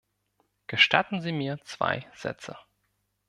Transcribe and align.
Gestatten 0.65 1.21
Sie 1.21 1.31
mir 1.31 1.59
zwei 1.63 2.09
Sätze. 2.15 2.57